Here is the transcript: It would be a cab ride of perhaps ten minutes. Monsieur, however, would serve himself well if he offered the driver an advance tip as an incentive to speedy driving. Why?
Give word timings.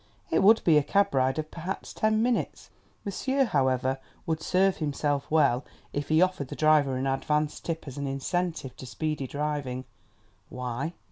It 0.31 0.41
would 0.41 0.63
be 0.63 0.79
a 0.79 0.83
cab 0.83 1.13
ride 1.13 1.37
of 1.37 1.51
perhaps 1.51 1.93
ten 1.93 2.23
minutes. 2.23 2.71
Monsieur, 3.05 3.45
however, 3.45 3.99
would 4.25 4.41
serve 4.41 4.77
himself 4.77 5.29
well 5.29 5.63
if 5.93 6.09
he 6.09 6.23
offered 6.23 6.47
the 6.47 6.55
driver 6.55 6.95
an 6.97 7.05
advance 7.05 7.59
tip 7.59 7.87
as 7.87 7.99
an 7.99 8.07
incentive 8.07 8.75
to 8.77 8.87
speedy 8.87 9.27
driving. 9.27 9.85
Why? 10.49 10.93